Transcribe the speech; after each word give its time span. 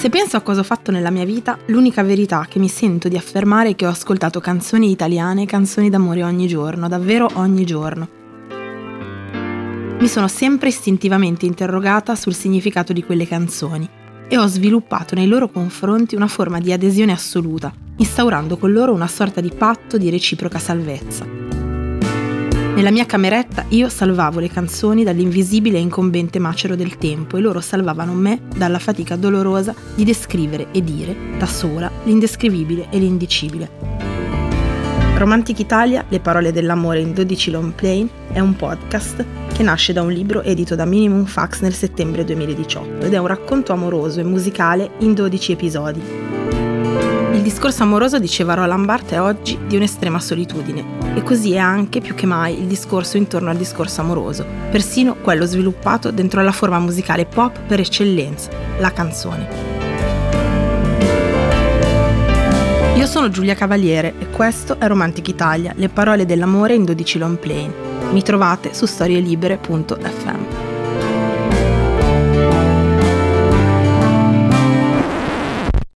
Se 0.00 0.08
penso 0.08 0.38
a 0.38 0.40
cosa 0.40 0.60
ho 0.60 0.64
fatto 0.64 0.90
nella 0.90 1.10
mia 1.10 1.26
vita, 1.26 1.58
l'unica 1.66 2.02
verità 2.02 2.46
che 2.48 2.58
mi 2.58 2.70
sento 2.70 3.06
di 3.08 3.18
affermare 3.18 3.68
è 3.68 3.74
che 3.76 3.84
ho 3.84 3.90
ascoltato 3.90 4.40
canzoni 4.40 4.90
italiane 4.90 5.42
e 5.42 5.46
canzoni 5.46 5.90
d'amore 5.90 6.22
ogni 6.22 6.46
giorno, 6.46 6.88
davvero 6.88 7.28
ogni 7.34 7.66
giorno. 7.66 8.08
Mi 9.98 10.08
sono 10.08 10.26
sempre 10.26 10.70
istintivamente 10.70 11.44
interrogata 11.44 12.14
sul 12.14 12.32
significato 12.32 12.94
di 12.94 13.04
quelle 13.04 13.28
canzoni 13.28 13.86
e 14.26 14.38
ho 14.38 14.46
sviluppato 14.46 15.14
nei 15.14 15.26
loro 15.26 15.50
confronti 15.50 16.14
una 16.14 16.28
forma 16.28 16.60
di 16.60 16.72
adesione 16.72 17.12
assoluta, 17.12 17.70
instaurando 17.96 18.56
con 18.56 18.72
loro 18.72 18.94
una 18.94 19.06
sorta 19.06 19.42
di 19.42 19.52
patto 19.54 19.98
di 19.98 20.08
reciproca 20.08 20.58
salvezza. 20.58 21.59
Nella 22.74 22.92
mia 22.92 23.04
cameretta 23.04 23.66
io 23.68 23.88
salvavo 23.88 24.40
le 24.40 24.48
canzoni 24.48 25.04
dall'invisibile 25.04 25.76
e 25.76 25.80
incombente 25.80 26.38
macero 26.38 26.76
del 26.76 26.96
tempo 26.96 27.36
e 27.36 27.40
loro 27.40 27.60
salvavano 27.60 28.12
me 28.12 28.40
dalla 28.56 28.78
fatica 28.78 29.16
dolorosa 29.16 29.74
di 29.94 30.04
descrivere 30.04 30.68
e 30.70 30.82
dire, 30.82 31.14
da 31.36 31.46
sola, 31.46 31.90
l'indescrivibile 32.04 32.86
e 32.90 32.98
l'indicibile. 32.98 33.70
Romantic 35.16 35.58
Italia, 35.58 36.06
le 36.08 36.20
parole 36.20 36.52
dell'amore 36.52 37.00
in 37.00 37.12
12 37.12 37.50
long 37.50 37.72
plane, 37.72 38.08
è 38.32 38.40
un 38.40 38.56
podcast 38.56 39.24
che 39.52 39.62
nasce 39.62 39.92
da 39.92 40.00
un 40.00 40.12
libro 40.12 40.40
edito 40.40 40.74
da 40.74 40.86
Minimum 40.86 41.26
Fax 41.26 41.60
nel 41.60 41.74
settembre 41.74 42.24
2018 42.24 43.04
ed 43.04 43.12
è 43.12 43.18
un 43.18 43.26
racconto 43.26 43.72
amoroso 43.72 44.20
e 44.20 44.24
musicale 44.24 44.92
in 45.00 45.12
12 45.12 45.52
episodi 45.52 46.29
il 47.40 47.46
discorso 47.46 47.82
amoroso, 47.84 48.18
diceva 48.18 48.52
Roland 48.52 48.84
Barthes, 48.84 49.12
è 49.12 49.20
oggi 49.20 49.58
di 49.66 49.74
un'estrema 49.74 50.20
solitudine 50.20 50.84
e 51.14 51.22
così 51.22 51.54
è 51.54 51.56
anche 51.58 52.02
più 52.02 52.14
che 52.14 52.26
mai 52.26 52.60
il 52.60 52.66
discorso 52.66 53.16
intorno 53.16 53.48
al 53.48 53.56
discorso 53.56 54.02
amoroso, 54.02 54.44
persino 54.70 55.14
quello 55.14 55.46
sviluppato 55.46 56.10
dentro 56.10 56.42
la 56.42 56.52
forma 56.52 56.78
musicale 56.78 57.24
pop 57.24 57.58
per 57.66 57.80
eccellenza, 57.80 58.50
la 58.78 58.92
canzone. 58.92 59.48
Io 62.94 63.06
sono 63.06 63.30
Giulia 63.30 63.54
Cavaliere 63.54 64.12
e 64.18 64.28
questo 64.28 64.78
è 64.78 64.86
Romantic 64.86 65.26
Italia, 65.28 65.72
le 65.74 65.88
parole 65.88 66.26
dell'amore 66.26 66.74
in 66.74 66.84
12 66.84 67.18
long 67.18 67.38
plane. 67.38 67.72
Mi 68.12 68.22
trovate 68.22 68.74
su 68.74 68.84
storielibere.fm. 68.84 70.49